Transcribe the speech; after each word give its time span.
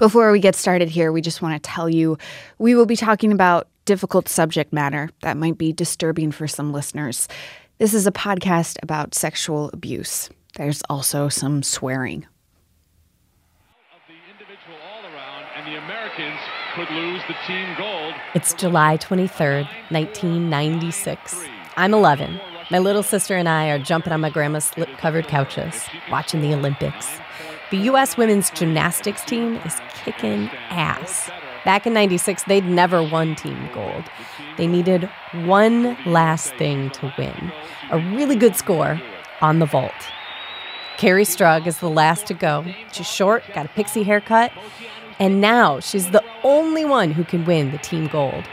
Before 0.00 0.32
we 0.32 0.40
get 0.40 0.56
started 0.56 0.88
here, 0.88 1.12
we 1.12 1.20
just 1.20 1.42
want 1.42 1.62
to 1.62 1.70
tell 1.70 1.86
you 1.86 2.16
we 2.56 2.74
will 2.74 2.86
be 2.86 2.96
talking 2.96 3.32
about 3.32 3.68
difficult 3.84 4.30
subject 4.30 4.72
matter 4.72 5.10
that 5.20 5.36
might 5.36 5.58
be 5.58 5.74
disturbing 5.74 6.32
for 6.32 6.48
some 6.48 6.72
listeners. 6.72 7.28
This 7.76 7.92
is 7.92 8.06
a 8.06 8.10
podcast 8.10 8.78
about 8.82 9.14
sexual 9.14 9.68
abuse. 9.74 10.30
There's 10.56 10.80
also 10.88 11.28
some 11.28 11.62
swearing. 11.62 12.26
It's 18.34 18.54
July 18.54 18.96
23rd, 18.96 19.68
1996. 19.90 21.44
I'm 21.76 21.92
11. 21.92 22.40
My 22.70 22.78
little 22.78 23.02
sister 23.02 23.36
and 23.36 23.50
I 23.50 23.68
are 23.68 23.78
jumping 23.78 24.14
on 24.14 24.22
my 24.22 24.30
grandma's 24.30 24.64
slip 24.64 24.88
covered 24.96 25.28
couches, 25.28 25.84
watching 26.10 26.40
the 26.40 26.54
Olympics. 26.54 27.20
The 27.70 27.78
U.S. 27.78 28.16
women's 28.16 28.50
gymnastics 28.50 29.24
team 29.24 29.56
is 29.64 29.80
kicking 29.94 30.48
ass. 30.70 31.30
Back 31.64 31.86
in 31.86 31.92
96, 31.92 32.42
they'd 32.44 32.64
never 32.64 33.02
won 33.02 33.36
team 33.36 33.68
gold. 33.72 34.04
They 34.56 34.66
needed 34.66 35.08
one 35.44 35.96
last 36.04 36.52
thing 36.54 36.90
to 36.90 37.14
win 37.16 37.52
a 37.90 37.98
really 38.16 38.36
good 38.36 38.56
score 38.56 39.00
on 39.40 39.58
the 39.58 39.66
vault. 39.66 39.92
Kerri 40.96 41.24
Strug 41.24 41.66
is 41.66 41.78
the 41.78 41.88
last 41.88 42.26
to 42.26 42.34
go. 42.34 42.64
She's 42.92 43.08
short, 43.08 43.42
got 43.54 43.66
a 43.66 43.68
pixie 43.70 44.02
haircut, 44.02 44.52
and 45.18 45.40
now 45.40 45.80
she's 45.80 46.10
the 46.10 46.24
only 46.42 46.84
one 46.84 47.10
who 47.10 47.24
can 47.24 47.44
win 47.44 47.70
the 47.70 47.78
team 47.78 48.06
gold. 48.08 48.44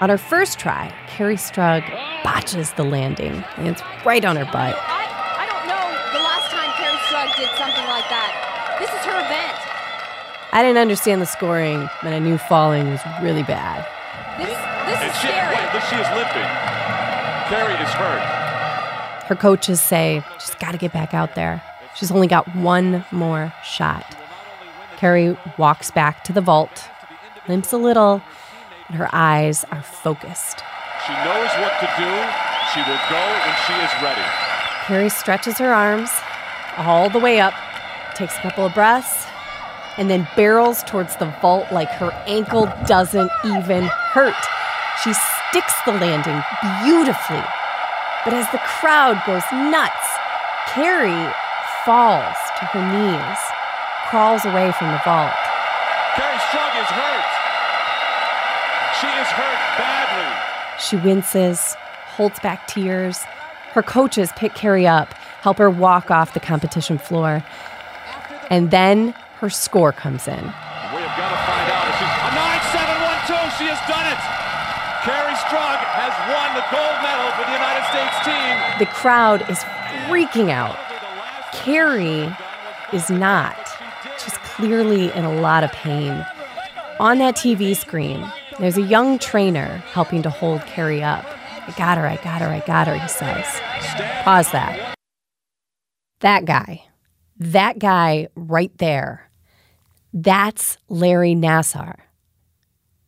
On 0.00 0.08
her 0.08 0.18
first 0.18 0.58
try, 0.58 0.92
Kerri 1.08 1.36
Strug 1.36 1.82
botches 2.24 2.72
the 2.72 2.84
landing, 2.84 3.44
and 3.56 3.68
it's 3.68 3.82
right 4.04 4.24
on 4.24 4.36
her 4.36 4.50
butt. 4.50 4.76
I 10.54 10.62
didn't 10.62 10.78
understand 10.78 11.22
the 11.22 11.26
scoring, 11.26 11.88
but 12.02 12.12
I 12.12 12.18
knew 12.18 12.36
falling 12.36 12.90
was 12.90 13.00
really 13.22 13.42
bad. 13.42 13.88
This, 14.38 14.48
this 14.48 15.10
is 15.10 15.20
she, 15.20 15.28
scary. 15.28 15.56
Wait, 15.56 15.82
she 15.88 15.96
is 15.96 16.08
limping. 16.12 16.50
Kerri 17.48 17.80
is 17.82 17.88
hurt. 17.94 18.22
Her 19.28 19.34
coaches 19.34 19.80
say 19.80 20.22
she's 20.38 20.54
got 20.56 20.72
to 20.72 20.78
get 20.78 20.92
back 20.92 21.14
out 21.14 21.34
there. 21.34 21.62
She's 21.94 22.10
only 22.10 22.26
got 22.26 22.54
one 22.54 23.02
more 23.10 23.52
shot. 23.64 24.16
Kerri 24.96 25.38
walks 25.58 25.90
back 25.90 26.22
to 26.24 26.34
the 26.34 26.42
vault, 26.42 26.86
limps 27.48 27.72
a 27.72 27.78
little, 27.78 28.22
but 28.88 28.96
her 28.96 29.08
eyes 29.10 29.64
are 29.70 29.82
focused. 29.82 30.62
She 31.06 31.12
knows 31.12 31.50
what 31.64 31.80
to 31.80 31.88
do. 31.96 32.12
She 32.72 32.80
will 32.80 33.00
go 33.08 33.22
when 33.40 33.56
she 33.66 33.72
is 33.72 34.02
ready. 34.02 34.22
Kerri 34.84 35.10
stretches 35.10 35.56
her 35.58 35.72
arms 35.72 36.10
all 36.76 37.08
the 37.08 37.18
way 37.18 37.40
up, 37.40 37.54
takes 38.14 38.36
a 38.36 38.40
couple 38.40 38.66
of 38.66 38.74
breaths, 38.74 39.21
and 39.98 40.08
then 40.10 40.26
barrels 40.36 40.82
towards 40.84 41.16
the 41.16 41.26
vault 41.40 41.70
like 41.72 41.88
her 41.90 42.12
ankle 42.26 42.72
doesn't 42.86 43.30
even 43.44 43.84
hurt. 43.84 44.34
She 45.02 45.12
sticks 45.12 45.74
the 45.84 45.92
landing 45.92 46.42
beautifully. 46.84 47.42
But 48.24 48.34
as 48.34 48.48
the 48.52 48.60
crowd 48.80 49.20
goes 49.26 49.42
nuts, 49.52 50.06
Kerri 50.68 51.34
falls 51.84 52.36
to 52.58 52.64
her 52.66 52.84
knees, 52.92 53.38
crawls 54.08 54.44
away 54.44 54.72
from 54.72 54.92
the 54.92 55.00
vault. 55.04 55.34
Kerri 56.14 56.38
Strug 56.48 56.74
is 56.80 56.88
hurt. 56.88 57.28
She 59.00 59.06
is 59.08 59.26
hurt 59.26 59.60
badly. 59.76 60.78
She 60.78 60.96
winces, 60.96 61.74
holds 62.06 62.38
back 62.40 62.68
tears. 62.68 63.24
Her 63.72 63.82
coaches 63.82 64.30
pick 64.36 64.52
Kerri 64.52 64.86
up, 64.86 65.12
help 65.42 65.58
her 65.58 65.70
walk 65.70 66.10
off 66.10 66.34
the 66.34 66.40
competition 66.40 66.98
floor. 66.98 67.42
And 68.50 68.70
then 68.70 69.14
her 69.42 69.50
score 69.50 69.90
comes 69.90 70.28
in. 70.28 70.38
We 70.38 71.02
have 71.02 71.18
got 71.18 71.34
to 71.34 71.40
find 71.42 71.66
out 71.66 71.90
if 71.90 71.98
she's 71.98 72.14
a 72.14 72.30
9-7-1-2. 72.30 73.58
She 73.58 73.66
has 73.66 73.82
done 73.90 74.06
it. 74.06 74.20
Kerri 75.02 75.34
Strug 75.34 75.82
has 75.98 76.14
won 76.30 76.54
the 76.54 76.62
gold 76.70 76.98
medal 77.02 77.26
for 77.34 77.42
the 77.42 77.50
United 77.50 77.82
States 77.90 78.14
team. 78.22 78.54
The 78.78 78.86
crowd 78.94 79.42
is 79.50 79.58
freaking 80.06 80.50
out. 80.50 80.76
Kerri 81.56 82.30
is 82.92 83.10
not. 83.10 83.58
She's 84.22 84.38
clearly 84.44 85.10
in 85.10 85.24
a 85.24 85.34
lot 85.34 85.64
of 85.64 85.72
pain. 85.72 86.24
On 87.00 87.18
that 87.18 87.34
TV 87.34 87.74
screen, 87.74 88.24
there's 88.60 88.76
a 88.76 88.82
young 88.82 89.18
trainer 89.18 89.78
helping 89.90 90.22
to 90.22 90.30
hold 90.30 90.60
Kerri 90.60 91.02
up. 91.02 91.26
I 91.66 91.74
got 91.76 91.98
her, 91.98 92.06
I 92.06 92.14
got 92.22 92.42
her, 92.42 92.48
I 92.48 92.62
got 92.64 92.86
her, 92.86 92.96
he 92.96 93.08
says. 93.08 93.44
Pause 94.22 94.52
that. 94.52 94.94
That 96.20 96.44
guy, 96.44 96.84
that 97.40 97.80
guy 97.80 98.28
right 98.36 98.70
there 98.78 99.28
that's 100.12 100.76
Larry 100.88 101.34
Nassar. 101.34 101.96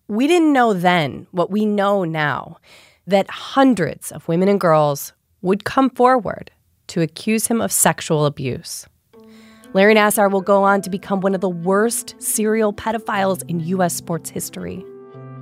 We 0.08 0.26
didn't 0.26 0.52
know 0.52 0.72
then 0.72 1.26
what 1.30 1.50
we 1.50 1.66
know 1.66 2.04
now 2.04 2.58
that 3.06 3.28
hundreds 3.28 4.10
of 4.12 4.26
women 4.28 4.48
and 4.48 4.60
girls 4.60 5.12
would 5.42 5.64
come 5.64 5.90
forward 5.90 6.50
to 6.88 7.02
accuse 7.02 7.46
him 7.46 7.60
of 7.60 7.72
sexual 7.72 8.26
abuse. 8.26 8.86
Larry 9.74 9.94
Nassar 9.94 10.30
will 10.30 10.40
go 10.40 10.62
on 10.62 10.80
to 10.82 10.90
become 10.90 11.20
one 11.20 11.34
of 11.34 11.40
the 11.40 11.48
worst 11.48 12.14
serial 12.22 12.72
pedophiles 12.72 13.42
in 13.48 13.60
U.S. 13.60 13.94
sports 13.94 14.30
history. 14.30 14.84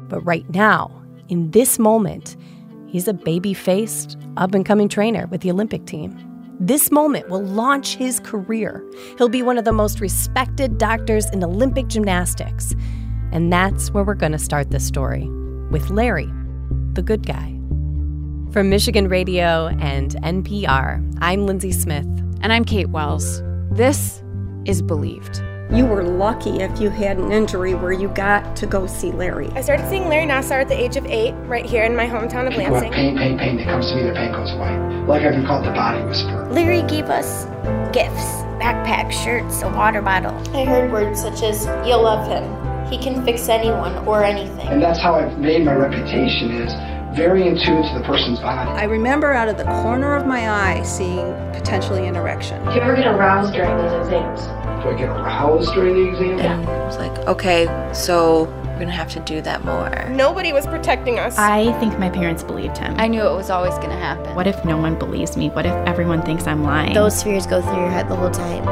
But 0.08 0.20
right 0.22 0.48
now, 0.50 0.90
in 1.28 1.50
this 1.50 1.78
moment, 1.78 2.36
he's 2.86 3.06
a 3.06 3.12
baby 3.12 3.54
faced, 3.54 4.16
up 4.36 4.54
and 4.54 4.64
coming 4.64 4.88
trainer 4.88 5.26
with 5.26 5.42
the 5.42 5.50
Olympic 5.50 5.84
team. 5.84 6.31
This 6.64 6.92
moment 6.92 7.28
will 7.28 7.42
launch 7.42 7.96
his 7.96 8.20
career. 8.20 8.88
He'll 9.18 9.28
be 9.28 9.42
one 9.42 9.58
of 9.58 9.64
the 9.64 9.72
most 9.72 9.98
respected 9.98 10.78
doctors 10.78 11.28
in 11.30 11.42
Olympic 11.42 11.88
gymnastics. 11.88 12.72
And 13.32 13.52
that's 13.52 13.90
where 13.90 14.04
we're 14.04 14.14
going 14.14 14.30
to 14.30 14.38
start 14.38 14.70
this 14.70 14.86
story 14.86 15.28
with 15.72 15.90
Larry, 15.90 16.30
the 16.92 17.02
good 17.02 17.26
guy. 17.26 17.48
From 18.52 18.70
Michigan 18.70 19.08
Radio 19.08 19.70
and 19.80 20.12
NPR, 20.22 21.18
I'm 21.20 21.46
Lindsey 21.46 21.72
Smith. 21.72 22.06
And 22.42 22.52
I'm 22.52 22.64
Kate 22.64 22.90
Wells. 22.90 23.42
This 23.72 24.22
is 24.64 24.82
Believed. 24.82 25.42
You 25.72 25.86
were 25.86 26.04
lucky 26.04 26.60
if 26.60 26.80
you 26.80 26.90
had 26.90 27.16
an 27.16 27.32
injury 27.32 27.74
where 27.74 27.92
you 27.92 28.08
got 28.08 28.54
to 28.56 28.66
go 28.66 28.86
see 28.86 29.10
Larry. 29.10 29.48
I 29.54 29.62
started 29.62 29.88
seeing 29.88 30.06
Larry 30.06 30.26
Nassar 30.26 30.60
at 30.60 30.68
the 30.68 30.78
age 30.78 30.96
of 30.96 31.06
eight, 31.06 31.32
right 31.46 31.64
here 31.64 31.82
in 31.82 31.96
my 31.96 32.06
hometown 32.06 32.46
of 32.46 32.54
Lansing. 32.54 32.92
People 32.92 33.16
pain, 33.16 33.16
pain, 33.16 33.38
pain. 33.38 33.81
Like 35.06 35.22
I've 35.22 35.32
been 35.32 35.46
called 35.46 35.64
the 35.64 35.72
body 35.72 36.02
whisperer. 36.04 36.48
Larry 36.50 36.82
gave 36.82 37.06
us 37.06 37.44
gifts 37.92 38.42
backpacks, 38.62 39.12
shirts, 39.12 39.62
a 39.62 39.68
water 39.68 40.00
bottle. 40.00 40.32
I 40.56 40.64
heard 40.64 40.92
words 40.92 41.20
such 41.20 41.42
as, 41.42 41.66
You'll 41.86 42.02
love 42.02 42.28
him. 42.28 42.44
He 42.86 42.96
can 42.96 43.24
fix 43.24 43.48
anyone 43.48 44.06
or 44.06 44.22
anything. 44.22 44.68
And 44.68 44.80
that's 44.80 45.00
how 45.00 45.14
I've 45.14 45.36
made 45.38 45.64
my 45.64 45.74
reputation 45.74 46.52
is 46.52 46.72
very 47.16 47.46
in 47.48 47.58
tune 47.58 47.82
to 47.82 47.98
the 47.98 48.04
person's 48.04 48.38
body. 48.38 48.70
I 48.70 48.84
remember 48.84 49.32
out 49.32 49.48
of 49.48 49.56
the 49.58 49.64
corner 49.64 50.14
of 50.14 50.26
my 50.26 50.48
eye 50.48 50.82
seeing 50.82 51.34
potentially 51.52 52.06
an 52.06 52.16
erection. 52.16 52.64
Do 52.66 52.74
you 52.74 52.80
ever 52.80 52.94
get 52.94 53.06
aroused 53.06 53.52
during 53.52 53.76
these 53.76 53.92
exams? 53.92 54.42
Do 54.82 54.90
I 54.90 54.94
get 54.96 55.08
aroused 55.08 55.74
during 55.74 55.94
the 55.94 56.08
exam? 56.10 56.38
Yeah. 56.38 56.82
I 56.82 56.86
was 56.86 56.96
like, 56.98 57.18
okay, 57.26 57.66
so 57.92 58.46
we're 58.72 58.80
gonna 58.80 58.90
have 58.90 59.10
to 59.10 59.20
do 59.20 59.40
that 59.42 59.64
more. 59.64 60.08
Nobody 60.08 60.52
was 60.52 60.66
protecting 60.66 61.18
us. 61.18 61.36
I 61.38 61.72
think 61.78 61.98
my 61.98 62.08
parents 62.08 62.42
believed 62.42 62.78
him. 62.78 62.94
I 62.98 63.06
knew 63.06 63.20
it 63.20 63.34
was 63.34 63.50
always 63.50 63.74
gonna 63.74 63.98
happen. 63.98 64.34
What 64.34 64.46
if 64.46 64.64
no 64.64 64.78
one 64.78 64.98
believes 64.98 65.36
me? 65.36 65.50
What 65.50 65.66
if 65.66 65.74
everyone 65.86 66.22
thinks 66.22 66.46
I'm 66.46 66.64
lying? 66.64 66.94
Those 66.94 67.22
fears 67.22 67.46
go 67.46 67.60
through 67.60 67.76
your 67.76 67.90
head 67.90 68.08
the 68.08 68.16
whole 68.16 68.30
time. 68.30 68.64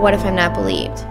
What 0.00 0.14
if 0.14 0.24
I'm 0.24 0.36
not 0.36 0.54
believed? 0.54 1.04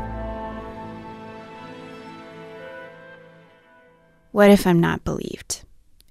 What 4.31 4.49
if 4.49 4.65
I'm 4.65 4.79
not 4.79 5.03
believed? 5.03 5.63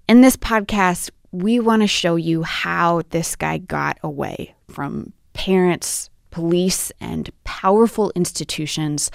In 0.09 0.21
this 0.21 0.37
podcast, 0.37 1.11
we 1.33 1.59
want 1.59 1.83
to 1.83 1.89
show 1.89 2.17
you 2.17 2.43
how 2.43 3.03
this 3.11 3.35
guy 3.35 3.59
got 3.59 3.99
away 4.03 4.55
from 4.69 5.13
parents, 5.33 6.11
police, 6.31 6.93
and 7.01 7.31
powerful 7.45 8.13
institutions 8.15 9.11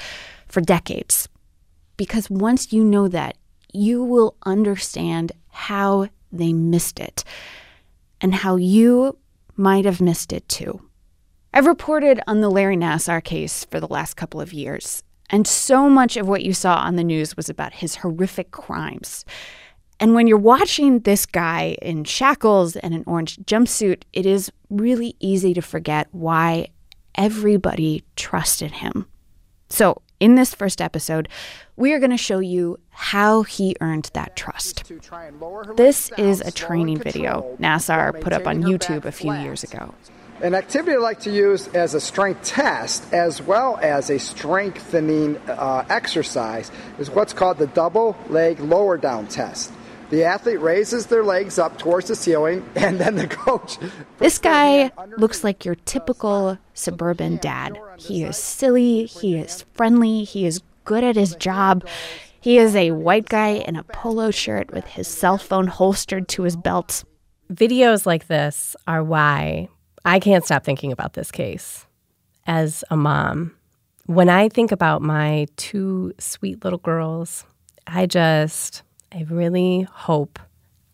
for 0.47 0.61
decades. 0.61 1.29
Because 1.97 2.29
once 2.29 2.73
you 2.73 2.83
know 2.83 3.07
that, 3.07 3.37
you 3.73 4.03
will 4.03 4.35
understand 4.45 5.31
how 5.49 6.07
they 6.31 6.53
missed 6.53 6.99
it 6.99 7.23
and 8.19 8.33
how 8.33 8.55
you 8.55 9.17
might 9.55 9.85
have 9.85 10.01
missed 10.01 10.33
it 10.33 10.47
too. 10.47 10.81
I've 11.53 11.65
reported 11.65 12.21
on 12.27 12.41
the 12.41 12.49
Larry 12.49 12.77
Nassar 12.77 13.23
case 13.23 13.65
for 13.65 13.79
the 13.79 13.87
last 13.87 14.15
couple 14.15 14.39
of 14.39 14.53
years, 14.53 15.03
and 15.29 15.45
so 15.45 15.89
much 15.89 16.17
of 16.17 16.27
what 16.27 16.43
you 16.43 16.53
saw 16.53 16.75
on 16.75 16.95
the 16.95 17.03
news 17.03 17.35
was 17.35 17.49
about 17.49 17.73
his 17.73 17.95
horrific 17.97 18.51
crimes. 18.51 19.25
And 19.99 20.15
when 20.15 20.27
you're 20.27 20.37
watching 20.37 20.99
this 20.99 21.25
guy 21.25 21.77
in 21.81 22.05
shackles 22.05 22.75
and 22.75 22.93
an 22.93 23.03
orange 23.05 23.37
jumpsuit, 23.37 24.03
it 24.13 24.25
is 24.25 24.51
really 24.69 25.15
easy 25.19 25.53
to 25.53 25.61
forget 25.61 26.07
why 26.11 26.69
everybody 27.15 28.03
trusted 28.15 28.71
him. 28.71 29.05
So, 29.69 30.01
in 30.21 30.35
this 30.35 30.53
first 30.53 30.81
episode, 30.81 31.27
we 31.75 31.91
are 31.93 31.99
going 31.99 32.11
to 32.11 32.17
show 32.17 32.39
you 32.39 32.79
how 32.91 33.41
he 33.41 33.75
earned 33.81 34.11
that 34.13 34.35
trust. 34.35 34.89
This 35.75 36.11
is 36.15 36.41
a 36.41 36.51
training 36.51 36.99
video 36.99 37.57
Nassar 37.59 38.21
put 38.21 38.31
up 38.31 38.45
on 38.45 38.61
YouTube 38.61 39.05
a 39.05 39.11
few 39.11 39.33
years 39.33 39.63
ago. 39.63 39.93
An 40.41 40.55
activity 40.55 40.95
I 40.95 40.99
like 40.99 41.19
to 41.21 41.31
use 41.31 41.67
as 41.69 41.93
a 41.93 41.99
strength 41.99 42.43
test 42.43 43.13
as 43.13 43.41
well 43.41 43.77
as 43.81 44.09
a 44.09 44.19
strengthening 44.19 45.37
uh, 45.47 45.85
exercise 45.89 46.71
is 46.99 47.09
what's 47.09 47.33
called 47.33 47.57
the 47.57 47.67
double 47.67 48.15
leg 48.29 48.59
lower 48.59 48.97
down 48.97 49.27
test. 49.27 49.71
The 50.11 50.25
athlete 50.25 50.59
raises 50.59 51.07
their 51.07 51.23
legs 51.23 51.57
up 51.57 51.77
towards 51.77 52.09
the 52.09 52.15
ceiling, 52.15 52.69
and 52.75 52.99
then 52.99 53.15
the 53.15 53.27
coach. 53.27 53.77
This 54.19 54.37
guy 54.37 54.91
looks 55.17 55.43
like 55.43 55.63
your 55.63 55.75
typical 55.75 56.57
suburban 56.73 57.37
dad. 57.37 57.79
He 57.97 58.23
is 58.23 58.37
silly, 58.37 59.05
he 59.05 59.37
is 59.37 59.63
friendly, 59.73 60.25
he 60.25 60.45
is 60.45 60.61
good 60.83 61.05
at 61.05 61.15
his 61.15 61.35
job. 61.35 61.87
He 62.41 62.57
is 62.57 62.75
a 62.75 62.91
white 62.91 63.29
guy 63.29 63.49
in 63.49 63.77
a 63.77 63.83
polo 63.83 64.31
shirt 64.31 64.73
with 64.73 64.85
his 64.85 65.07
cell 65.07 65.37
phone 65.37 65.67
holstered 65.67 66.27
to 66.29 66.43
his 66.43 66.57
belt. 66.57 67.05
Videos 67.51 68.05
like 68.05 68.27
this 68.27 68.75
are 68.87 69.03
why 69.03 69.69
I 70.03 70.19
can't 70.19 70.43
stop 70.43 70.65
thinking 70.65 70.91
about 70.91 71.13
this 71.13 71.31
case. 71.31 71.85
As 72.47 72.83
a 72.89 72.97
mom, 72.97 73.55
when 74.07 74.27
I 74.27 74.49
think 74.49 74.71
about 74.71 75.01
my 75.01 75.47
two 75.55 76.13
sweet 76.17 76.63
little 76.63 76.79
girls, 76.79 77.45
I 77.85 78.07
just, 78.07 78.81
I 79.11 79.25
really 79.29 79.87
hope 79.91 80.39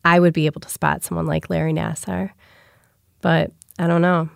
I 0.04 0.20
would 0.20 0.34
be 0.34 0.46
able 0.46 0.62
to 0.62 0.70
spot 0.70 1.04
someone 1.04 1.26
like 1.26 1.50
Larry 1.50 1.74
Nassar. 1.74 2.32
But 3.22 3.52
I 3.78 3.88
don't 3.88 4.02
know. 4.02 4.30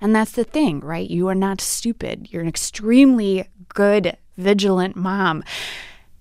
And 0.00 0.14
that's 0.14 0.32
the 0.32 0.44
thing, 0.44 0.80
right? 0.80 1.08
You 1.08 1.28
are 1.28 1.34
not 1.34 1.60
stupid. 1.60 2.28
You're 2.30 2.42
an 2.42 2.48
extremely 2.48 3.48
good, 3.70 4.16
vigilant 4.36 4.94
mom. 4.94 5.42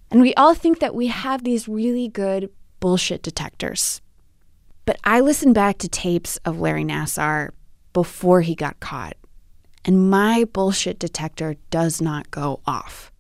And 0.09 0.21
we 0.21 0.33
all 0.35 0.53
think 0.53 0.79
that 0.79 0.95
we 0.95 1.07
have 1.07 1.43
these 1.43 1.67
really 1.67 2.07
good 2.07 2.49
bullshit 2.79 3.21
detectors. 3.21 4.01
But 4.85 4.97
I 5.03 5.19
listened 5.19 5.55
back 5.55 5.79
to 5.79 5.89
tapes 5.89 6.37
of 6.45 6.59
Larry 6.59 6.85
Nassar 6.85 7.49
before 7.91 8.41
he 8.41 8.55
got 8.55 8.79
caught, 8.79 9.17
and 9.83 10.09
my 10.09 10.45
bullshit 10.45 10.99
detector 10.99 11.55
does 11.69 12.01
not 12.01 12.29
go 12.29 12.61
off. 12.65 13.11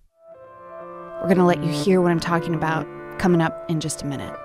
We're 1.21 1.33
going 1.33 1.37
to 1.37 1.43
let 1.43 1.63
you 1.63 1.71
hear 1.71 2.01
what 2.01 2.11
I'm 2.11 2.19
talking 2.19 2.53
about 2.53 2.85
coming 3.19 3.41
up 3.41 3.69
in 3.69 3.79
just 3.79 4.01
a 4.01 4.05
minute. 4.05 4.44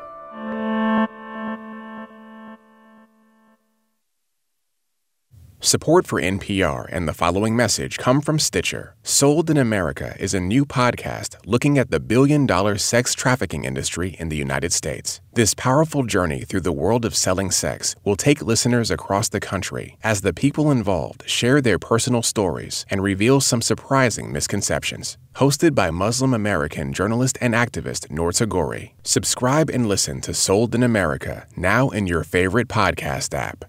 Support 5.63 6.07
for 6.07 6.19
NPR 6.19 6.87
and 6.89 7.07
the 7.07 7.13
following 7.13 7.55
message 7.55 7.99
come 7.99 8.23
from 8.23 8.39
Stitcher. 8.39 8.95
Sold 9.03 9.51
in 9.51 9.59
America 9.59 10.17
is 10.19 10.33
a 10.33 10.41
new 10.41 10.65
podcast 10.65 11.37
looking 11.45 11.77
at 11.77 11.91
the 11.91 12.01
billion 12.01 12.47
dollar 12.47 12.79
sex 12.79 13.15
trafficking 13.15 13.65
industry 13.65 14.17
in 14.19 14.31
the 14.31 14.39
United 14.39 14.73
States. 14.73 15.21
This 15.35 15.53
powerful 15.53 16.05
journey 16.05 16.45
through 16.45 16.63
the 16.63 16.73
world 16.73 17.05
of 17.05 17.15
selling 17.15 17.51
sex 17.51 17.95
will 18.05 18.17
take 18.17 18.41
listeners 18.41 18.91
across 18.91 19.29
the 19.29 19.39
country 19.39 19.99
as 20.03 20.23
the 20.23 20.33
people 20.33 20.71
involved 20.71 21.29
share 21.29 21.61
their 21.61 21.79
personal 21.79 22.23
stories 22.23 22.87
and 22.89 23.03
reveal 23.03 23.39
some 23.39 23.61
surprising 23.61 24.33
misconceptions. 24.33 25.19
Hosted 25.35 25.75
by 25.75 25.91
Muslim 25.91 26.33
American 26.33 26.95
journalist 26.95 27.37
and 27.39 27.53
activist 27.53 28.11
Noor 28.11 28.33
Tagouri. 28.33 28.93
Subscribe 29.05 29.69
and 29.69 29.87
listen 29.87 30.23
to 30.23 30.33
Sold 30.33 30.75
in 30.75 30.83
America 30.83 31.47
now 31.55 31.91
in 31.91 32.07
your 32.07 32.25
favorite 32.25 32.69
podcast 32.69 33.35
app. 33.35 33.67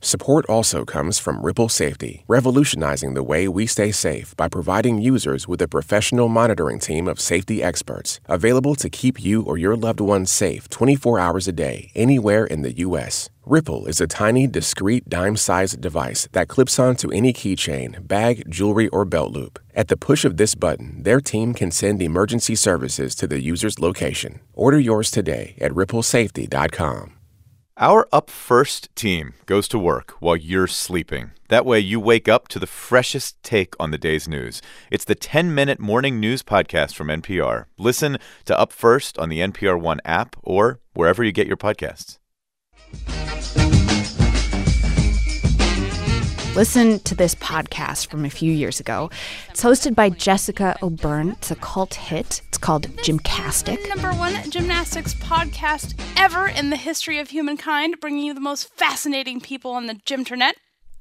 Support 0.00 0.46
also 0.46 0.84
comes 0.84 1.18
from 1.18 1.42
Ripple 1.42 1.68
Safety, 1.68 2.24
revolutionizing 2.28 3.14
the 3.14 3.22
way 3.22 3.48
we 3.48 3.66
stay 3.66 3.90
safe 3.92 4.36
by 4.36 4.48
providing 4.48 4.98
users 4.98 5.48
with 5.48 5.62
a 5.62 5.68
professional 5.68 6.28
monitoring 6.28 6.78
team 6.78 7.08
of 7.08 7.18
safety 7.18 7.62
experts 7.62 8.20
available 8.26 8.74
to 8.76 8.90
keep 8.90 9.24
you 9.24 9.42
or 9.42 9.56
your 9.56 9.74
loved 9.74 10.00
ones 10.00 10.30
safe 10.30 10.68
24 10.68 11.18
hours 11.18 11.48
a 11.48 11.52
day, 11.52 11.90
anywhere 11.94 12.44
in 12.44 12.62
the 12.62 12.72
U.S. 12.72 13.30
Ripple 13.46 13.86
is 13.86 14.00
a 14.00 14.06
tiny, 14.06 14.46
discreet, 14.46 15.08
dime 15.08 15.36
sized 15.36 15.80
device 15.80 16.28
that 16.32 16.48
clips 16.48 16.78
onto 16.78 17.10
any 17.10 17.32
keychain, 17.32 18.06
bag, 18.06 18.44
jewelry, 18.50 18.88
or 18.88 19.04
belt 19.04 19.32
loop. 19.32 19.58
At 19.74 19.88
the 19.88 19.96
push 19.96 20.24
of 20.24 20.36
this 20.36 20.54
button, 20.54 21.02
their 21.04 21.20
team 21.20 21.54
can 21.54 21.70
send 21.70 22.02
emergency 22.02 22.54
services 22.54 23.14
to 23.14 23.26
the 23.26 23.40
user's 23.40 23.78
location. 23.78 24.40
Order 24.52 24.80
yours 24.80 25.10
today 25.10 25.54
at 25.60 25.72
ripplesafety.com. 25.72 27.15
Our 27.78 28.08
Up 28.10 28.30
First 28.30 28.88
team 28.96 29.34
goes 29.44 29.68
to 29.68 29.78
work 29.78 30.12
while 30.18 30.34
you're 30.34 30.66
sleeping. 30.66 31.32
That 31.48 31.66
way, 31.66 31.78
you 31.78 32.00
wake 32.00 32.26
up 32.26 32.48
to 32.48 32.58
the 32.58 32.66
freshest 32.66 33.42
take 33.42 33.74
on 33.78 33.90
the 33.90 33.98
day's 33.98 34.26
news. 34.26 34.62
It's 34.90 35.04
the 35.04 35.14
10 35.14 35.54
minute 35.54 35.78
morning 35.78 36.18
news 36.18 36.42
podcast 36.42 36.94
from 36.94 37.08
NPR. 37.08 37.66
Listen 37.76 38.16
to 38.46 38.58
Up 38.58 38.72
First 38.72 39.18
on 39.18 39.28
the 39.28 39.40
NPR 39.40 39.78
One 39.78 40.00
app 40.06 40.36
or 40.42 40.80
wherever 40.94 41.22
you 41.22 41.32
get 41.32 41.46
your 41.46 41.58
podcasts. 41.58 42.16
Listen 46.56 47.00
to 47.00 47.14
this 47.14 47.34
podcast 47.34 48.06
from 48.06 48.24
a 48.24 48.30
few 48.30 48.50
years 48.50 48.80
ago. 48.80 49.10
It's 49.50 49.62
hosted 49.62 49.94
by 49.94 50.08
Jessica 50.08 50.74
O'Beirne. 50.82 51.32
It's 51.32 51.50
a 51.50 51.54
cult 51.54 51.96
hit. 51.96 52.40
It's 52.48 52.56
called 52.56 52.88
Gymcastic. 53.02 53.86
Number 53.90 54.10
one 54.12 54.50
gymnastics 54.50 55.12
podcast 55.12 56.00
ever 56.16 56.48
in 56.48 56.70
the 56.70 56.76
history 56.76 57.18
of 57.18 57.28
humankind, 57.28 58.00
bringing 58.00 58.24
you 58.24 58.32
the 58.32 58.40
most 58.40 58.72
fascinating 58.72 59.38
people 59.38 59.72
on 59.72 59.84
the 59.84 59.96
gymternet. 59.96 60.52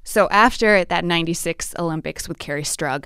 So 0.04 0.28
after 0.28 0.84
that 0.84 1.06
96 1.06 1.74
Olympics 1.80 2.28
with 2.28 2.38
Kerri 2.38 2.64
Strug, 2.64 3.06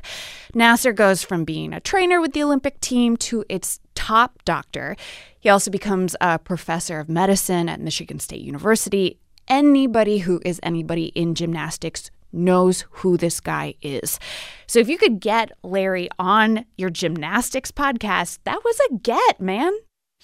Nassar 0.56 0.96
goes 0.96 1.22
from 1.22 1.44
being 1.44 1.72
a 1.72 1.80
trainer 1.80 2.20
with 2.20 2.34
the 2.34 2.42
Olympic 2.42 2.80
team 2.80 3.16
to 3.18 3.46
its 3.48 3.80
top 3.94 4.44
doctor. 4.44 4.96
He 5.40 5.50
also 5.50 5.70
becomes 5.70 6.16
a 6.20 6.40
professor 6.40 7.00
of 7.00 7.10
medicine 7.10 7.70
at 7.70 7.80
Michigan 7.80 8.18
State 8.18 8.42
University. 8.42 9.20
Anybody 9.48 10.20
who 10.20 10.42
is 10.44 10.60
anybody 10.64 11.08
in 11.14 11.36
gymnastics 11.36 12.10
knows 12.32 12.86
who 12.92 13.18
this 13.18 13.40
guy 13.40 13.76
is. 13.82 14.20
So 14.68 14.80
if 14.80 14.90
you 14.90 14.98
could 14.98 15.20
get 15.20 15.52
Larry 15.64 16.10
on 16.20 16.66
your 16.78 16.90
gymnastics 16.90 17.72
podcast, 17.72 18.40
that 18.44 18.64
was 18.64 18.80
a 18.90 18.96
get, 18.96 19.42
man. 19.42 19.74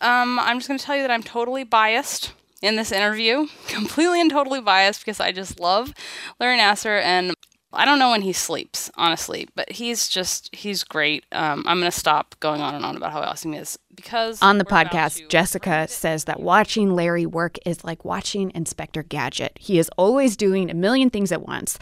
Um, 0.02 0.40
I'm 0.40 0.58
just 0.60 0.68
going 0.68 0.78
to 0.78 0.86
tell 0.86 0.96
you 0.96 1.02
that 1.02 1.12
I'm 1.12 1.24
totally 1.24 1.64
biased 1.64 2.34
in 2.62 2.76
this 2.76 2.92
interview, 2.92 3.48
completely 3.68 4.22
and 4.22 4.30
totally 4.30 4.62
biased 4.62 5.02
because 5.02 5.20
I 5.20 5.32
just 5.32 5.60
love 5.60 5.94
Larry 6.40 6.58
Nassar 6.58 7.02
and 7.02 7.34
I 7.74 7.84
don't 7.84 8.00
know 8.00 8.12
when 8.12 8.22
he 8.22 8.32
sleeps, 8.32 8.90
honestly, 8.96 9.48
but 9.56 9.72
he's 9.72 10.08
just 10.08 10.54
he's 10.56 10.84
great. 10.84 11.26
Um, 11.32 11.64
I'm 11.68 11.80
gonna 11.80 11.92
stop 11.92 12.36
going 12.40 12.62
on 12.62 12.74
and 12.74 12.86
on 12.86 12.96
about 12.96 13.12
how 13.12 13.22
awesome 13.22 13.54
he 13.54 13.60
is 13.60 13.78
because 13.96 14.42
on 14.42 14.58
the 14.58 14.66
podcast, 14.66 15.28
Jessica 15.30 15.88
says 15.88 16.26
that 16.26 16.40
watching 16.40 16.96
Larry 16.96 17.26
work 17.26 17.58
is 17.66 17.84
like 17.84 18.06
watching 18.06 18.52
Inspector 18.56 19.02
Gadget. 19.04 19.58
He 19.60 19.78
is 19.78 19.90
always 19.98 20.38
doing 20.38 20.70
a 20.70 20.74
million 20.74 21.10
things 21.10 21.32
at 21.32 21.42
once. 21.42 21.78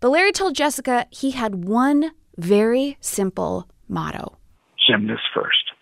But 0.00 0.10
Larry 0.10 0.32
told 0.32 0.54
Jessica 0.54 1.06
he 1.10 1.30
had 1.30 1.64
one 1.64 2.12
very 2.36 2.98
simple 3.00 3.68
motto: 3.88 4.36
Gymnast 4.88 5.22
first, 5.34 5.72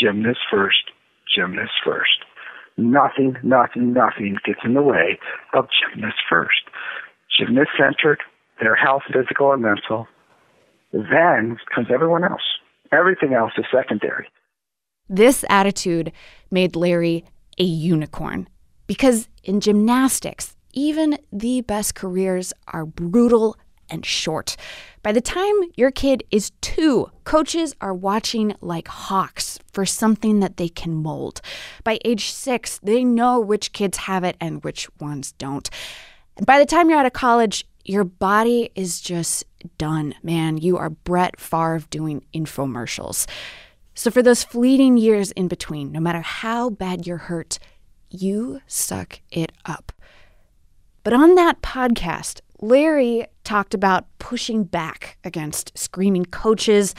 gymnast 0.00 0.40
first, 0.50 0.90
gymnast 1.34 1.72
first. 1.84 2.24
Nothing, 2.76 3.36
nothing, 3.42 3.92
nothing 3.92 4.36
gets 4.44 4.60
in 4.64 4.74
the 4.74 4.82
way 4.82 5.18
of 5.52 5.66
gymnast 5.80 6.18
first. 6.30 6.60
Gymnast 7.36 7.70
centered, 7.76 8.20
their 8.60 8.74
health, 8.74 9.02
physical 9.12 9.52
and 9.52 9.62
mental. 9.62 10.06
Then 10.92 11.58
comes 11.74 11.88
everyone 11.92 12.24
else. 12.24 12.42
Everything 12.92 13.34
else 13.34 13.52
is 13.58 13.64
secondary. 13.72 14.28
This 15.08 15.44
attitude 15.48 16.12
made 16.50 16.76
Larry 16.76 17.24
a 17.58 17.64
unicorn 17.64 18.48
because 18.86 19.28
in 19.42 19.60
gymnastics, 19.60 20.56
even 20.72 21.18
the 21.32 21.60
best 21.62 21.94
careers 21.94 22.52
are 22.68 22.86
brutal 22.86 23.56
and 23.90 24.04
short. 24.04 24.56
By 25.02 25.12
the 25.12 25.20
time 25.20 25.54
your 25.76 25.90
kid 25.90 26.24
is 26.30 26.50
two, 26.60 27.10
coaches 27.24 27.74
are 27.80 27.94
watching 27.94 28.54
like 28.60 28.88
hawks 28.88 29.58
for 29.72 29.86
something 29.86 30.40
that 30.40 30.56
they 30.56 30.68
can 30.68 30.94
mold. 30.94 31.40
By 31.84 31.98
age 32.04 32.30
six, 32.30 32.78
they 32.82 33.04
know 33.04 33.40
which 33.40 33.72
kids 33.72 33.98
have 33.98 34.24
it 34.24 34.36
and 34.40 34.62
which 34.62 34.88
ones 35.00 35.32
don't. 35.32 35.68
And 36.36 36.46
by 36.46 36.58
the 36.58 36.66
time 36.66 36.90
you're 36.90 36.98
out 36.98 37.06
of 37.06 37.12
college, 37.12 37.64
your 37.88 38.04
body 38.04 38.70
is 38.74 39.00
just 39.00 39.44
done, 39.78 40.14
man. 40.22 40.58
You 40.58 40.76
are 40.76 40.90
Brett 40.90 41.40
Favre 41.40 41.82
doing 41.90 42.24
infomercials. 42.34 43.26
So, 43.94 44.10
for 44.10 44.22
those 44.22 44.44
fleeting 44.44 44.96
years 44.96 45.32
in 45.32 45.48
between, 45.48 45.90
no 45.90 45.98
matter 45.98 46.20
how 46.20 46.70
bad 46.70 47.06
you're 47.06 47.16
hurt, 47.16 47.58
you 48.10 48.60
suck 48.66 49.20
it 49.30 49.52
up. 49.64 49.92
But 51.02 51.14
on 51.14 51.34
that 51.36 51.62
podcast, 51.62 52.40
Larry 52.60 53.26
talked 53.44 53.74
about 53.74 54.06
pushing 54.18 54.64
back 54.64 55.16
against 55.24 55.76
screaming 55.76 56.26
coaches 56.26 56.94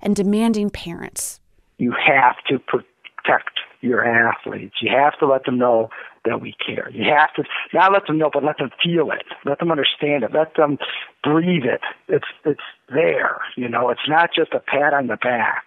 and 0.00 0.16
demanding 0.16 0.70
parents. 0.70 1.38
You 1.78 1.92
have 1.92 2.36
to 2.48 2.58
protect 2.58 3.60
your 3.80 4.04
athletes. 4.04 4.74
You 4.80 4.90
have 4.90 5.18
to 5.20 5.26
let 5.26 5.44
them 5.44 5.58
know 5.58 5.90
that 6.24 6.40
we 6.40 6.54
care. 6.64 6.88
You 6.90 7.04
have 7.04 7.32
to 7.34 7.44
not 7.72 7.92
let 7.92 8.06
them 8.06 8.18
know, 8.18 8.30
but 8.32 8.44
let 8.44 8.58
them 8.58 8.70
feel 8.82 9.10
it. 9.10 9.24
Let 9.44 9.58
them 9.58 9.70
understand 9.70 10.22
it. 10.22 10.32
Let 10.32 10.54
them 10.56 10.78
breathe 11.22 11.64
it. 11.64 11.80
It's 12.08 12.28
it's 12.44 12.60
there. 12.88 13.40
You 13.56 13.68
know, 13.68 13.90
it's 13.90 14.08
not 14.08 14.30
just 14.34 14.52
a 14.52 14.60
pat 14.60 14.94
on 14.94 15.08
the 15.08 15.16
back. 15.16 15.66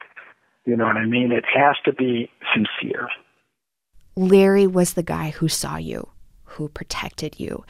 You 0.65 0.75
know 0.75 0.85
what 0.85 0.97
I 0.97 1.05
mean? 1.05 1.31
It 1.31 1.45
has 1.53 1.75
to 1.85 1.93
be 1.93 2.29
sincere. 2.53 3.09
Larry 4.15 4.65
was 4.65 4.93
the 4.93 5.03
guy 5.03 5.29
who 5.31 5.47
saw 5.47 5.75
you, 5.77 6.09
who 6.45 6.69
protected 6.69 7.39
you. 7.39 7.65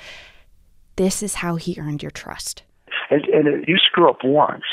this 0.95 1.21
is 1.21 1.35
how 1.35 1.55
he 1.57 1.75
earned 1.77 2.01
your 2.01 2.11
trust. 2.11 2.63
And, 3.09 3.25
and 3.25 3.67
you 3.67 3.77
screw 3.77 4.09
up 4.09 4.19
once 4.23 4.63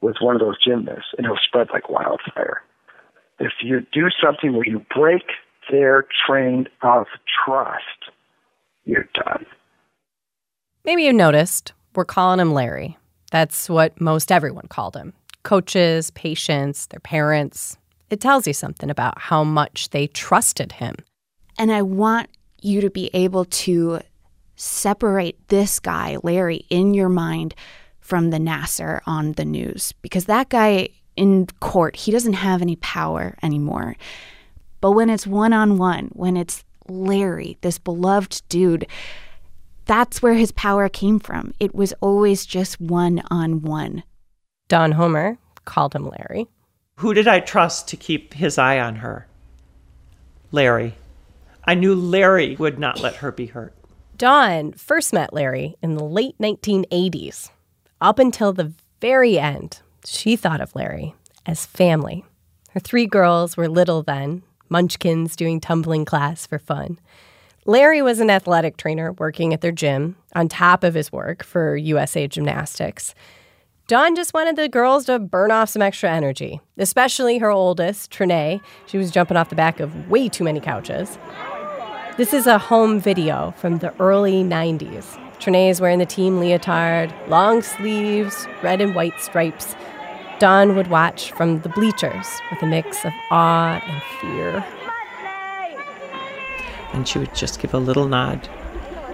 with 0.00 0.16
one 0.20 0.34
of 0.34 0.40
those 0.40 0.62
gymnasts, 0.62 1.14
and 1.16 1.24
it'll 1.24 1.38
spread 1.46 1.68
like 1.72 1.88
wildfire. 1.88 2.62
If 3.38 3.52
you 3.62 3.80
do 3.92 4.08
something 4.22 4.52
where 4.52 4.66
you 4.66 4.84
break 4.94 5.22
their 5.70 6.06
train 6.26 6.68
of 6.82 7.06
trust, 7.44 8.10
you're 8.84 9.08
done. 9.14 9.46
Maybe 10.84 11.04
you 11.04 11.12
noticed 11.12 11.72
we're 11.94 12.04
calling 12.04 12.40
him 12.40 12.52
Larry. 12.52 12.98
That's 13.30 13.68
what 13.68 14.00
most 14.00 14.30
everyone 14.30 14.68
called 14.68 14.96
him 14.96 15.12
coaches, 15.42 16.10
patients, 16.12 16.86
their 16.86 17.00
parents. 17.00 17.76
It 18.10 18.20
tells 18.20 18.46
you 18.46 18.52
something 18.54 18.90
about 18.90 19.18
how 19.18 19.44
much 19.44 19.90
they 19.90 20.06
trusted 20.06 20.72
him. 20.72 20.96
And 21.58 21.70
I 21.70 21.82
want 21.82 22.30
you 22.62 22.80
to 22.80 22.90
be 22.90 23.10
able 23.12 23.44
to 23.44 24.00
separate 24.56 25.48
this 25.48 25.78
guy, 25.80 26.16
Larry, 26.22 26.64
in 26.70 26.94
your 26.94 27.08
mind 27.08 27.54
from 28.00 28.30
the 28.30 28.38
Nassar 28.38 29.00
on 29.06 29.32
the 29.32 29.44
news 29.44 29.92
because 30.00 30.24
that 30.26 30.48
guy 30.48 30.88
in 31.16 31.46
court, 31.60 31.96
he 31.96 32.10
doesn't 32.10 32.34
have 32.34 32.60
any 32.62 32.76
power 32.76 33.36
anymore. 33.42 33.96
But 34.84 34.90
when 34.90 35.08
it's 35.08 35.26
one 35.26 35.54
on 35.54 35.78
one, 35.78 36.10
when 36.12 36.36
it's 36.36 36.62
Larry, 36.90 37.56
this 37.62 37.78
beloved 37.78 38.42
dude, 38.50 38.86
that's 39.86 40.20
where 40.20 40.34
his 40.34 40.52
power 40.52 40.90
came 40.90 41.18
from. 41.18 41.54
It 41.58 41.74
was 41.74 41.94
always 42.02 42.44
just 42.44 42.78
one 42.82 43.22
on 43.30 43.62
one. 43.62 44.02
Dawn 44.68 44.92
Homer 44.92 45.38
called 45.64 45.94
him 45.94 46.06
Larry. 46.06 46.48
Who 46.96 47.14
did 47.14 47.26
I 47.26 47.40
trust 47.40 47.88
to 47.88 47.96
keep 47.96 48.34
his 48.34 48.58
eye 48.58 48.78
on 48.78 48.96
her? 48.96 49.26
Larry. 50.52 50.92
I 51.64 51.74
knew 51.74 51.94
Larry 51.94 52.54
would 52.56 52.78
not 52.78 53.00
let 53.00 53.16
her 53.16 53.32
be 53.32 53.46
hurt. 53.46 53.72
Dawn 54.18 54.72
first 54.72 55.14
met 55.14 55.32
Larry 55.32 55.76
in 55.82 55.94
the 55.94 56.04
late 56.04 56.36
1980s. 56.38 57.48
Up 58.02 58.18
until 58.18 58.52
the 58.52 58.74
very 59.00 59.38
end, 59.38 59.80
she 60.04 60.36
thought 60.36 60.60
of 60.60 60.76
Larry 60.76 61.14
as 61.46 61.64
family. 61.64 62.22
Her 62.72 62.80
three 62.80 63.06
girls 63.06 63.56
were 63.56 63.66
little 63.66 64.02
then, 64.02 64.42
munchkins 64.68 65.36
doing 65.36 65.60
tumbling 65.60 66.04
class 66.04 66.46
for 66.46 66.58
fun. 66.58 66.98
Larry 67.66 68.02
was 68.02 68.20
an 68.20 68.30
athletic 68.30 68.76
trainer 68.76 69.12
working 69.12 69.54
at 69.54 69.62
their 69.62 69.72
gym 69.72 70.16
on 70.34 70.48
top 70.48 70.84
of 70.84 70.94
his 70.94 71.10
work 71.10 71.42
for 71.42 71.76
USA 71.76 72.26
Gymnastics. 72.26 73.14
Dawn 73.86 74.16
just 74.16 74.32
wanted 74.32 74.56
the 74.56 74.68
girls 74.68 75.06
to 75.06 75.18
burn 75.18 75.50
off 75.50 75.68
some 75.68 75.82
extra 75.82 76.10
energy, 76.10 76.60
especially 76.78 77.38
her 77.38 77.50
oldest, 77.50 78.10
Trinea. 78.10 78.60
She 78.86 78.96
was 78.96 79.10
jumping 79.10 79.36
off 79.36 79.50
the 79.50 79.54
back 79.54 79.80
of 79.80 80.08
way 80.08 80.28
too 80.28 80.44
many 80.44 80.60
couches. 80.60 81.18
This 82.16 82.32
is 82.32 82.46
a 82.46 82.58
home 82.58 83.00
video 83.00 83.52
from 83.58 83.78
the 83.78 83.94
early 84.00 84.42
90s. 84.42 85.18
Trinea 85.38 85.68
is 85.68 85.80
wearing 85.80 85.98
the 85.98 86.06
team 86.06 86.40
leotard, 86.40 87.12
long 87.28 87.60
sleeves, 87.60 88.46
red 88.62 88.80
and 88.80 88.94
white 88.94 89.20
stripes. 89.20 89.74
Dawn 90.38 90.74
would 90.76 90.88
watch 90.88 91.32
from 91.32 91.60
the 91.60 91.68
bleachers 91.68 92.26
with 92.50 92.62
a 92.62 92.66
mix 92.66 93.04
of 93.04 93.12
awe 93.30 93.80
and 93.84 94.02
fear. 94.20 94.64
And 96.92 97.06
she 97.06 97.18
would 97.18 97.34
just 97.34 97.60
give 97.60 97.74
a 97.74 97.78
little 97.78 98.08
nod, 98.08 98.48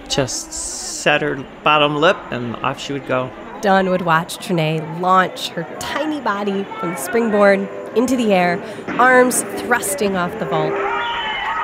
just 0.07 0.51
set 0.51 1.21
her 1.21 1.43
bottom 1.63 1.95
lip, 1.95 2.17
and 2.31 2.55
off 2.57 2.79
she 2.79 2.93
would 2.93 3.07
go. 3.07 3.31
Dawn 3.61 3.89
would 3.89 4.01
watch 4.01 4.37
Trinea 4.37 4.99
launch 4.99 5.49
her 5.49 5.63
tiny 5.79 6.19
body 6.19 6.63
from 6.79 6.91
the 6.91 6.95
springboard 6.95 7.59
into 7.95 8.15
the 8.15 8.33
air, 8.33 8.61
arms 8.99 9.43
thrusting 9.61 10.15
off 10.15 10.37
the 10.39 10.45
vault. 10.45 10.73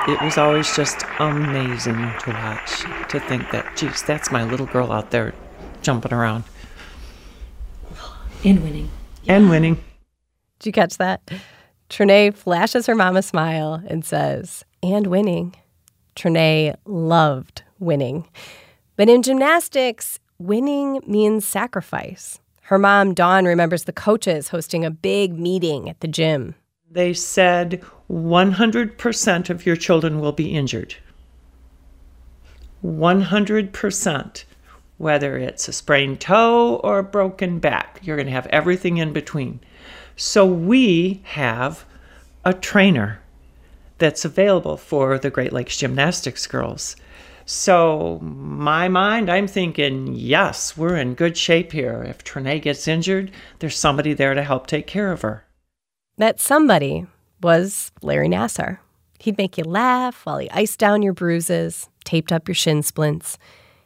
It 0.08 0.22
was 0.22 0.38
always 0.38 0.74
just 0.74 1.04
amazing 1.18 1.96
to 1.96 2.30
watch, 2.30 2.80
to 3.10 3.20
think 3.20 3.50
that, 3.50 3.76
geez, 3.76 4.02
that's 4.02 4.30
my 4.30 4.44
little 4.44 4.66
girl 4.66 4.92
out 4.92 5.10
there 5.10 5.34
jumping 5.82 6.12
around. 6.12 6.44
And 8.44 8.62
winning. 8.62 8.90
And 9.28 9.50
winning. 9.50 9.74
Did 10.58 10.66
you 10.66 10.72
catch 10.72 10.96
that? 10.96 11.20
Trinea 11.90 12.34
flashes 12.34 12.86
her 12.86 12.94
mom 12.94 13.16
a 13.16 13.22
smile 13.22 13.82
and 13.86 14.04
says, 14.04 14.64
and 14.82 15.06
winning. 15.06 15.54
Trinea 16.16 16.76
loved 16.86 17.62
winning. 17.78 18.26
But 18.96 19.08
in 19.08 19.22
gymnastics, 19.22 20.18
winning 20.38 21.00
means 21.06 21.46
sacrifice. 21.46 22.40
Her 22.62 22.78
mom, 22.78 23.14
Dawn, 23.14 23.44
remembers 23.44 23.84
the 23.84 23.92
coaches 23.92 24.48
hosting 24.48 24.84
a 24.84 24.90
big 24.90 25.38
meeting 25.38 25.88
at 25.88 26.00
the 26.00 26.08
gym. 26.08 26.54
They 26.90 27.12
said 27.12 27.82
100% 28.10 29.50
of 29.50 29.66
your 29.66 29.76
children 29.76 30.20
will 30.20 30.32
be 30.32 30.54
injured. 30.54 30.96
100%. 32.84 34.44
Whether 34.98 35.38
it's 35.38 35.68
a 35.68 35.72
sprained 35.72 36.20
toe 36.20 36.80
or 36.84 36.98
a 36.98 37.04
broken 37.04 37.58
back, 37.58 38.00
you're 38.02 38.16
going 38.16 38.26
to 38.26 38.32
have 38.32 38.46
everything 38.48 38.98
in 38.98 39.12
between. 39.12 39.60
So 40.16 40.44
we 40.44 41.22
have 41.24 41.84
a 42.44 42.52
trainer 42.52 43.20
that's 43.98 44.24
available 44.24 44.76
for 44.76 45.18
the 45.18 45.30
Great 45.30 45.52
Lakes 45.52 45.76
Gymnastics 45.76 46.46
girls. 46.46 46.96
So, 47.44 48.18
my 48.20 48.88
mind, 48.88 49.30
I'm 49.30 49.46
thinking, 49.46 50.12
yes, 50.14 50.76
we're 50.76 50.96
in 50.96 51.14
good 51.14 51.36
shape 51.36 51.72
here. 51.72 52.04
If 52.06 52.22
Trinea 52.22 52.60
gets 52.60 52.86
injured, 52.86 53.30
there's 53.58 53.76
somebody 53.76 54.12
there 54.12 54.34
to 54.34 54.42
help 54.42 54.66
take 54.66 54.86
care 54.86 55.12
of 55.12 55.22
her. 55.22 55.44
That 56.18 56.40
somebody 56.40 57.06
was 57.40 57.90
Larry 58.02 58.28
Nassar. 58.28 58.80
He'd 59.18 59.38
make 59.38 59.56
you 59.56 59.64
laugh 59.64 60.26
while 60.26 60.38
he 60.38 60.50
iced 60.50 60.78
down 60.78 61.02
your 61.02 61.14
bruises, 61.14 61.88
taped 62.04 62.32
up 62.32 62.48
your 62.48 62.54
shin 62.54 62.82
splints. 62.82 63.38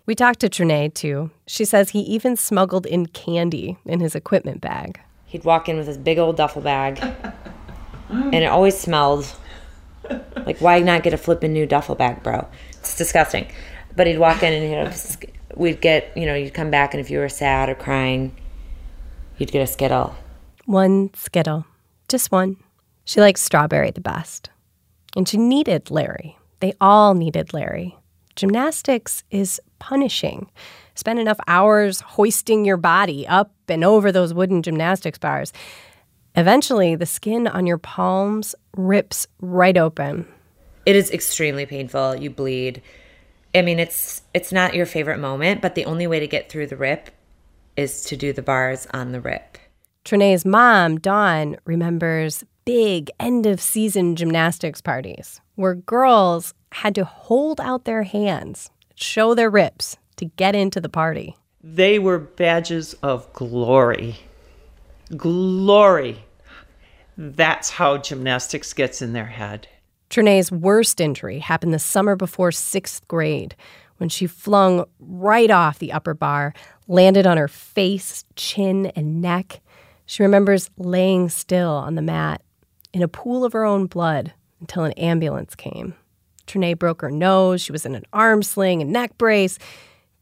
We 0.04 0.14
talked 0.14 0.40
to 0.40 0.49
Trinea, 0.49 0.92
too. 0.92 1.30
She 1.47 1.64
says 1.64 1.90
he 1.90 2.00
even 2.00 2.37
smuggled 2.37 2.87
in 2.87 3.06
candy 3.06 3.78
in 3.85 4.00
his 4.00 4.14
equipment 4.14 4.61
bag. 4.61 5.00
He'd 5.26 5.44
walk 5.44 5.68
in 5.68 5.76
with 5.76 5.87
his 5.87 5.97
big 5.97 6.18
old 6.18 6.37
duffel 6.37 6.61
bag, 6.61 6.99
and 8.09 8.35
it 8.35 8.47
always 8.47 8.78
smelled. 8.78 9.26
Like, 10.44 10.59
why 10.61 10.80
not 10.80 11.04
get 11.04 11.14
a 11.14 11.16
flippin' 11.16 11.52
new 11.52 11.66
duffel 11.66 11.94
bag, 11.94 12.23
bro? 12.23 12.47
It's 12.71 12.97
disgusting. 12.97 13.47
But 13.94 14.06
he'd 14.06 14.18
walk 14.18 14.42
in 14.42 14.52
and 14.52 14.64
you 14.64 14.76
know, 14.76 14.90
we'd 15.54 15.80
get, 15.80 16.16
you 16.16 16.26
know, 16.26 16.35
you'd 16.35 16.54
come 16.54 16.71
back 16.71 16.94
and 16.94 17.00
if 17.00 17.11
you 17.11 17.18
were 17.18 17.28
sad 17.28 17.68
or 17.68 17.75
crying, 17.75 18.35
you'd 19.38 19.52
get 19.52 19.62
a 19.62 19.66
Skittle. 19.66 20.14
One 20.64 21.11
Skittle. 21.14 21.64
Just 22.09 22.32
one. 22.32 22.56
She 23.04 23.21
liked 23.21 23.38
strawberry 23.38 23.90
the 23.90 24.00
best. 24.00 24.50
And 25.16 25.28
she 25.28 25.37
needed 25.37 25.90
Larry. 25.90 26.37
They 26.61 26.75
all 26.80 27.14
needed 27.14 27.52
Larry. 27.52 27.97
Gymnastics 28.35 29.25
is 29.30 29.61
punishing. 29.83 30.49
Spend 30.95 31.19
enough 31.19 31.41
hours 31.49 32.01
hoisting 32.01 32.65
your 32.65 32.77
body 32.77 33.27
up 33.27 33.51
and 33.69 33.83
over 33.83 34.12
those 34.12 34.33
wooden 34.33 34.62
gymnastics 34.62 35.19
bars. 35.19 35.53
Eventually, 36.37 36.95
the 36.95 37.05
skin 37.05 37.49
on 37.49 37.67
your 37.67 37.79
palms 37.79 38.55
rips 38.77 39.27
right 39.41 39.77
open. 39.77 40.25
It 40.87 40.95
is 40.95 41.11
extremely 41.11 41.67
painful. 41.67 42.15
You 42.15 42.31
bleed. 42.31 42.81
I 43.57 43.62
mean, 43.62 43.81
it's 43.81 44.23
it's 44.33 44.53
not 44.53 44.75
your 44.75 44.87
favorite 44.87 45.19
moment, 45.19 45.61
but 45.61 45.75
the 45.75 45.85
only 45.85 46.07
way 46.07 46.21
to 46.21 46.29
get 46.29 46.49
through 46.49 46.69
the 46.69 46.77
rip 46.77 47.11
is 47.77 48.05
to 48.05 48.17
do 48.17 48.33
the 48.33 48.41
bars 48.41 48.87
on 48.95 49.11
the 49.11 49.21
rip. 49.21 49.59
Trinea's 50.05 50.45
mom, 50.45 51.01
Dawn, 51.01 51.57
remembers 51.65 52.45
big 52.65 53.11
end 53.19 53.47
of 53.47 53.61
season 53.61 54.15
gymnastics 54.15 54.81
parties 54.81 55.41
where 55.57 55.75
girls 55.75 56.55
had 56.71 56.95
to 56.95 57.05
hold 57.05 57.61
out 57.61 57.85
their 57.85 58.05
hands, 58.05 58.71
show 58.95 59.35
their 59.35 59.51
rips 59.51 59.97
to 60.17 60.25
get 60.25 60.55
into 60.55 60.81
the 60.81 60.89
party. 60.89 61.37
They 61.63 61.99
were 61.99 62.19
badges 62.19 62.95
of 63.03 63.33
glory. 63.33 64.17
Glory. 65.17 66.25
That's 67.17 67.71
how 67.71 67.99
gymnastics 67.99 68.73
gets 68.73 69.03
in 69.03 69.13
their 69.13 69.27
head. 69.27 69.69
Trinea's 70.11 70.53
worst 70.53 71.01
injury 71.01 71.39
happened 71.39 71.73
the 71.73 71.79
summer 71.79 72.17
before 72.17 72.53
sixth 72.53 73.07
grade 73.09 73.55
when 73.99 74.09
she 74.09 74.27
flung 74.27 74.85
right 74.99 75.51
off 75.51 75.79
the 75.79 75.93
upper 75.93 76.15
bar, 76.15 76.53
landed 76.89 77.27
on 77.27 77.37
her 77.37 77.49
face, 77.49 78.25
chin, 78.35 78.87
and 78.97 79.23
neck. 79.23 79.61
She 80.07 80.23
remembers 80.23 80.69
laying 80.77 81.29
still 81.29 81.71
on 81.71 81.95
the 81.95 82.03
mat 82.03 82.43
in 82.93 83.03
a 83.03 83.09
pool 83.09 83.45
of 83.45 83.53
her 83.53 83.65
own 83.65 83.87
blood 83.87 84.33
until 84.61 84.85
an 84.85 84.93
ambulance 84.93 85.55
came. 85.55 85.95
Trinea 86.52 86.78
broke 86.78 87.00
her 87.02 87.11
nose. 87.11 87.61
She 87.61 87.73
was 87.73 87.87
in 87.87 87.94
an 87.94 88.04
arm 88.12 88.42
sling 88.42 88.82
and 88.82 88.92
neck 88.92 89.16
brace. 89.18 89.59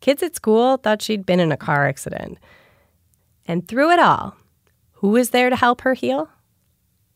Kids 0.00 0.22
at 0.22 0.36
school 0.36 0.76
thought 0.76 1.02
she'd 1.02 1.26
been 1.26 1.40
in 1.40 1.52
a 1.52 1.56
car 1.56 1.86
accident. 1.86 2.38
And 3.46 3.66
through 3.66 3.90
it 3.90 3.98
all, 3.98 4.36
who 4.92 5.08
was 5.08 5.30
there 5.30 5.50
to 5.50 5.56
help 5.56 5.80
her 5.82 5.94
heal? 5.94 6.28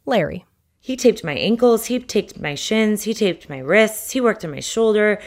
Larry. 0.07 0.45
He 0.81 0.97
taped 0.97 1.25
my 1.25 1.33
ankles, 1.33 1.87
he 1.87 1.99
taped 1.99 2.39
my 2.39 2.55
shins, 2.55 3.05
he 3.05 3.15
taped 3.15 3.49
my 3.49 3.59
wrists, 3.59 4.11
he 4.11 4.21
worked 4.21 4.45
on 4.45 4.51
my 4.51 4.61
shoulder. 4.61 5.19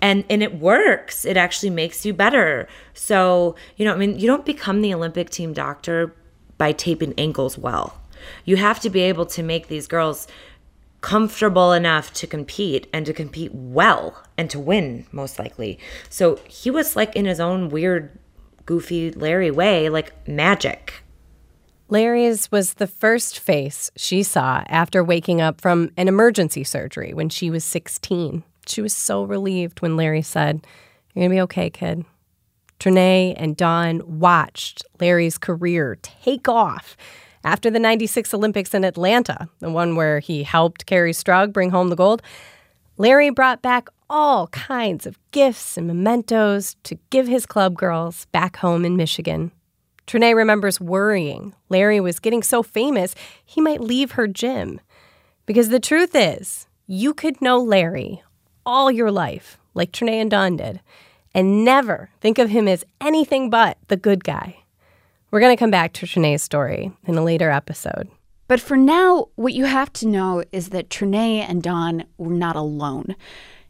And 0.00 0.24
and 0.28 0.42
it 0.42 0.58
works. 0.58 1.24
It 1.24 1.36
actually 1.36 1.70
makes 1.70 2.04
you 2.04 2.12
better. 2.12 2.66
So, 2.92 3.54
you 3.76 3.84
know, 3.84 3.94
I 3.94 3.96
mean, 3.96 4.18
you 4.18 4.26
don't 4.26 4.44
become 4.44 4.82
the 4.82 4.92
Olympic 4.92 5.30
team 5.30 5.52
doctor 5.52 6.14
by 6.58 6.72
taping 6.72 7.14
ankles 7.16 7.56
well. 7.56 7.98
You 8.44 8.56
have 8.56 8.80
to 8.80 8.90
be 8.90 9.00
able 9.00 9.26
to 9.26 9.42
make 9.42 9.68
these 9.68 9.86
girls 9.86 10.26
comfortable 11.02 11.72
enough 11.72 12.12
to 12.14 12.26
compete 12.26 12.86
and 12.92 13.04
to 13.04 13.12
compete 13.12 13.52
well 13.52 14.22
and 14.38 14.48
to 14.48 14.58
win, 14.58 15.04
most 15.12 15.38
likely. 15.38 15.78
So 16.08 16.36
he 16.48 16.70
was 16.70 16.96
like 16.96 17.14
in 17.14 17.26
his 17.26 17.40
own 17.40 17.68
weird, 17.68 18.18
goofy 18.64 19.10
Larry 19.10 19.50
way, 19.50 19.90
like 19.90 20.26
magic. 20.26 21.02
Larry's 21.88 22.50
was 22.50 22.74
the 22.74 22.86
first 22.86 23.38
face 23.38 23.90
she 23.96 24.22
saw 24.22 24.64
after 24.68 25.04
waking 25.04 25.42
up 25.42 25.60
from 25.60 25.90
an 25.98 26.08
emergency 26.08 26.64
surgery 26.64 27.12
when 27.12 27.28
she 27.28 27.50
was 27.50 27.64
16. 27.64 28.44
She 28.66 28.80
was 28.80 28.94
so 28.94 29.24
relieved 29.24 29.82
when 29.82 29.96
Larry 29.96 30.22
said, 30.22 30.66
You're 31.12 31.22
going 31.22 31.30
to 31.30 31.36
be 31.36 31.40
okay, 31.42 31.68
kid. 31.68 32.04
Trinea 32.80 33.34
and 33.36 33.56
Dawn 33.56 34.00
watched 34.06 34.84
Larry's 35.00 35.36
career 35.36 35.98
take 36.00 36.48
off 36.48 36.96
after 37.44 37.70
the 37.70 37.78
96 37.78 38.32
Olympics 38.34 38.74
in 38.74 38.84
Atlanta, 38.84 39.48
the 39.60 39.70
one 39.70 39.96
where 39.96 40.20
he 40.20 40.42
helped 40.42 40.86
Kerri 40.86 41.12
Strug 41.12 41.52
bring 41.52 41.70
home 41.70 41.88
the 41.88 41.96
gold. 41.96 42.22
Larry 42.98 43.30
brought 43.30 43.62
back 43.62 43.88
all 44.08 44.48
kinds 44.48 45.06
of 45.06 45.18
gifts 45.30 45.76
and 45.76 45.86
mementos 45.86 46.76
to 46.82 46.98
give 47.10 47.26
his 47.26 47.46
club 47.46 47.74
girls 47.74 48.26
back 48.26 48.56
home 48.56 48.84
in 48.84 48.96
Michigan. 48.96 49.50
Trinea 50.06 50.34
remembers 50.34 50.80
worrying 50.80 51.54
Larry 51.68 52.00
was 52.00 52.18
getting 52.18 52.42
so 52.42 52.62
famous 52.62 53.14
he 53.44 53.60
might 53.60 53.80
leave 53.80 54.12
her 54.12 54.26
gym. 54.26 54.80
Because 55.46 55.70
the 55.70 55.80
truth 55.80 56.14
is, 56.14 56.66
you 56.86 57.14
could 57.14 57.40
know 57.40 57.58
Larry 57.58 58.22
all 58.66 58.90
your 58.90 59.10
life, 59.10 59.58
like 59.74 59.92
Trinea 59.92 60.20
and 60.20 60.30
Dawn 60.30 60.56
did, 60.56 60.80
and 61.34 61.64
never 61.64 62.10
think 62.20 62.38
of 62.38 62.50
him 62.50 62.68
as 62.68 62.84
anything 63.00 63.50
but 63.50 63.78
the 63.88 63.96
good 63.96 64.24
guy. 64.24 64.61
We're 65.32 65.40
going 65.40 65.56
to 65.56 65.58
come 65.58 65.70
back 65.70 65.94
to 65.94 66.06
Trinea's 66.06 66.42
story 66.42 66.92
in 67.06 67.16
a 67.16 67.24
later 67.24 67.50
episode. 67.50 68.10
But 68.48 68.60
for 68.60 68.76
now, 68.76 69.28
what 69.36 69.54
you 69.54 69.64
have 69.64 69.90
to 69.94 70.06
know 70.06 70.44
is 70.52 70.68
that 70.68 70.90
Trinea 70.90 71.48
and 71.48 71.62
Dawn 71.62 72.04
were 72.18 72.34
not 72.34 72.54
alone. 72.54 73.16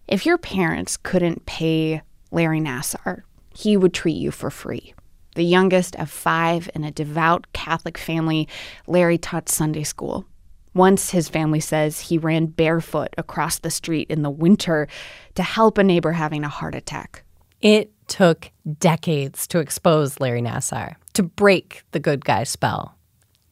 If 0.08 0.26
your 0.26 0.38
parents 0.38 0.96
couldn't 0.96 1.46
pay 1.46 2.02
Larry 2.32 2.58
Nassar, 2.58 3.22
he 3.54 3.76
would 3.76 3.94
treat 3.94 4.16
you 4.16 4.32
for 4.32 4.50
free. 4.50 4.92
The 5.36 5.44
youngest 5.44 5.94
of 5.96 6.10
five 6.10 6.68
in 6.74 6.82
a 6.82 6.90
devout 6.90 7.46
Catholic 7.52 7.96
family, 7.96 8.48
Larry 8.88 9.16
taught 9.16 9.48
Sunday 9.48 9.84
school. 9.84 10.26
Once, 10.74 11.10
his 11.10 11.28
family 11.28 11.60
says 11.60 12.00
he 12.00 12.18
ran 12.18 12.46
barefoot 12.46 13.14
across 13.16 13.60
the 13.60 13.70
street 13.70 14.10
in 14.10 14.22
the 14.22 14.30
winter 14.30 14.88
to 15.36 15.44
help 15.44 15.78
a 15.78 15.84
neighbor 15.84 16.10
having 16.10 16.42
a 16.42 16.48
heart 16.48 16.74
attack. 16.74 17.22
It 17.60 17.92
took 18.08 18.50
decades 18.80 19.46
to 19.46 19.60
expose 19.60 20.18
Larry 20.18 20.42
Nassar, 20.42 20.96
to 21.14 21.22
break 21.22 21.82
the 21.92 22.00
good 22.00 22.24
guy 22.24 22.44
spell. 22.44 22.96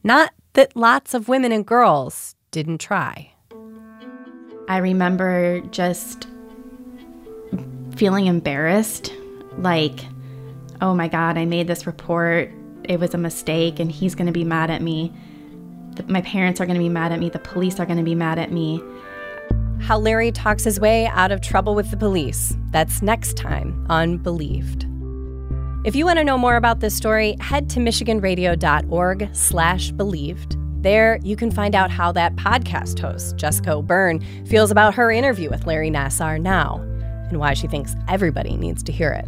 Not 0.03 0.33
that 0.53 0.75
lots 0.75 1.13
of 1.13 1.27
women 1.27 1.51
and 1.51 1.65
girls 1.65 2.35
didn't 2.51 2.79
try. 2.79 3.33
I 4.67 4.77
remember 4.77 5.61
just 5.71 6.27
feeling 7.95 8.27
embarrassed 8.27 9.13
like, 9.57 9.99
oh 10.81 10.93
my 10.93 11.07
God, 11.07 11.37
I 11.37 11.45
made 11.45 11.67
this 11.67 11.85
report. 11.85 12.51
It 12.83 12.99
was 12.99 13.13
a 13.13 13.17
mistake, 13.17 13.79
and 13.79 13.91
he's 13.91 14.15
going 14.15 14.27
to 14.27 14.33
be 14.33 14.43
mad 14.43 14.71
at 14.71 14.81
me. 14.81 15.13
My 16.07 16.21
parents 16.21 16.59
are 16.59 16.65
going 16.65 16.77
to 16.77 16.83
be 16.83 16.89
mad 16.89 17.11
at 17.11 17.19
me. 17.19 17.29
The 17.29 17.39
police 17.39 17.79
are 17.79 17.85
going 17.85 17.97
to 17.99 18.03
be 18.03 18.15
mad 18.15 18.39
at 18.39 18.51
me 18.51 18.81
how 19.81 19.97
Larry 19.97 20.31
talks 20.31 20.63
his 20.63 20.79
way 20.79 21.07
out 21.07 21.31
of 21.31 21.41
trouble 21.41 21.75
with 21.75 21.91
the 21.91 21.97
police. 21.97 22.55
That's 22.69 23.01
next 23.01 23.35
time 23.35 23.85
on 23.89 24.17
Believed. 24.17 24.85
If 25.83 25.95
you 25.95 26.05
want 26.05 26.19
to 26.19 26.23
know 26.23 26.37
more 26.37 26.57
about 26.57 26.79
this 26.79 26.95
story, 26.95 27.35
head 27.39 27.67
to 27.71 27.79
michiganradio.org 27.79 29.29
slash 29.33 29.89
believed. 29.89 30.55
There, 30.83 31.17
you 31.23 31.35
can 31.35 31.49
find 31.49 31.73
out 31.73 31.89
how 31.89 32.11
that 32.11 32.35
podcast 32.35 32.99
host, 32.99 33.35
Jessica 33.35 33.73
O'Beirne, 33.73 34.19
feels 34.45 34.69
about 34.69 34.93
her 34.93 35.09
interview 35.09 35.49
with 35.49 35.65
Larry 35.65 35.89
Nassar 35.89 36.39
now 36.39 36.75
and 37.29 37.39
why 37.39 37.55
she 37.55 37.65
thinks 37.65 37.95
everybody 38.07 38.57
needs 38.57 38.83
to 38.83 38.91
hear 38.91 39.11
it. 39.11 39.25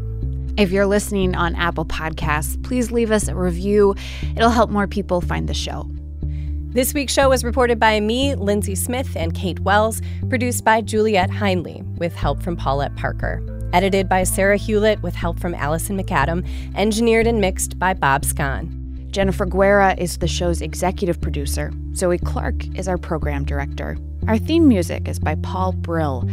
If 0.55 0.72
you're 0.72 0.86
listening 0.86 1.36
on 1.36 1.55
Apple 1.55 1.86
Podcasts, 1.86 2.62
please 2.63 2.91
leave 2.91 3.10
us 3.10 3.27
a 3.27 3.33
review. 3.33 3.95
It'll 4.36 4.51
help 4.51 4.69
more 4.69 4.86
people 4.86 5.22
find 5.22 5.50
the 5.50 5.55
show. 5.55 5.89
This 6.22 6.93
week's 6.93 7.13
show 7.13 7.29
was 7.29 7.43
reported 7.43 7.79
by 7.79 8.00
me, 8.00 8.36
Lindsey 8.36 8.75
Smith, 8.75 9.15
and 9.15 9.33
Kate 9.33 9.60
Wells, 9.62 10.03
produced 10.29 10.63
by 10.63 10.82
Juliette 10.82 11.32
Heinley, 11.32 11.84
with 11.97 12.13
help 12.13 12.43
from 12.43 12.56
Paulette 12.56 12.95
Parker. 12.95 13.43
Edited 13.73 14.07
by 14.07 14.23
Sarah 14.23 14.57
Hulett, 14.57 15.01
with 15.01 15.15
help 15.15 15.39
from 15.39 15.55
Allison 15.55 15.99
McAdam, 15.99 16.47
engineered 16.75 17.25
and 17.25 17.41
mixed 17.41 17.79
by 17.79 17.95
Bob 17.95 18.23
Scon. 18.23 18.69
Jennifer 19.09 19.47
Guerra 19.47 19.95
is 19.97 20.19
the 20.19 20.27
show's 20.27 20.62
executive 20.62 21.19
producer. 21.19 21.71
Zoe 21.95 22.19
Clark 22.19 22.67
is 22.77 22.88
our 22.88 22.99
program 22.99 23.43
director. 23.43 23.97
Our 24.27 24.38
theme 24.38 24.67
music 24.67 25.07
is 25.07 25.17
by 25.17 25.33
Paul 25.41 25.71
Brill. 25.71 26.29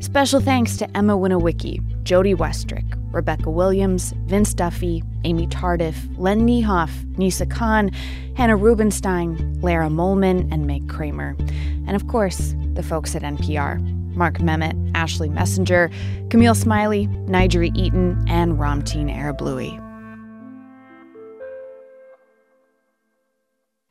Special 0.00 0.40
thanks 0.40 0.76
to 0.78 0.96
Emma 0.96 1.16
Winowiecki, 1.16 2.02
Jody 2.02 2.34
Westrick, 2.34 2.84
Rebecca 3.12 3.50
Williams, 3.50 4.12
Vince 4.26 4.52
Duffy, 4.52 5.04
Amy 5.22 5.46
Tardif, 5.46 5.94
Len 6.18 6.40
Niehoff, 6.40 6.90
Nisa 7.16 7.46
Khan, 7.46 7.92
Hannah 8.36 8.56
Rubenstein, 8.56 9.60
Lara 9.60 9.88
Molman, 9.88 10.48
and 10.50 10.66
Meg 10.66 10.88
Kramer. 10.88 11.36
And 11.86 11.94
of 11.94 12.08
course, 12.08 12.52
the 12.74 12.82
folks 12.82 13.14
at 13.14 13.22
NPR 13.22 13.99
Mark 14.16 14.38
Memmott, 14.38 14.76
Ashley 14.94 15.28
Messenger, 15.28 15.90
Camille 16.30 16.54
Smiley, 16.54 17.06
Nigeri 17.26 17.74
Eaton, 17.76 18.22
and 18.28 18.58
Ramtin 18.58 19.14
Arablouei. 19.14 19.78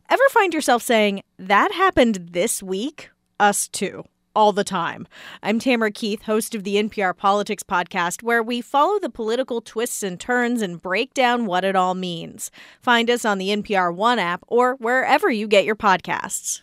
Ever 0.09 0.23
find 0.31 0.53
yourself 0.53 0.81
saying, 0.81 1.21
that 1.37 1.71
happened 1.71 2.29
this 2.31 2.63
week? 2.63 3.11
Us 3.39 3.67
too 3.67 4.03
all 4.35 4.53
the 4.53 4.63
time. 4.63 5.07
I'm 5.43 5.59
Tamara 5.59 5.91
Keith, 5.91 6.23
host 6.23 6.55
of 6.55 6.63
the 6.63 6.75
NPR 6.75 7.15
Politics 7.15 7.63
Podcast, 7.63 8.23
where 8.23 8.41
we 8.41 8.61
follow 8.61 8.99
the 8.99 9.09
political 9.09 9.59
twists 9.59 10.01
and 10.03 10.19
turns 10.19 10.61
and 10.61 10.81
break 10.81 11.13
down 11.13 11.45
what 11.45 11.65
it 11.65 11.75
all 11.75 11.95
means. 11.95 12.51
Find 12.81 13.09
us 13.09 13.25
on 13.25 13.37
the 13.37 13.49
NPR 13.49 13.93
One 13.93 14.19
app 14.19 14.43
or 14.47 14.75
wherever 14.75 15.29
you 15.29 15.47
get 15.47 15.65
your 15.65 15.75
podcasts. 15.75 16.61